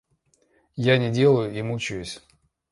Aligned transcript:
Я 0.83 0.97
не 0.97 1.11
делаю 1.11 1.53
и 1.55 1.61
мучаюсь. 1.61 2.23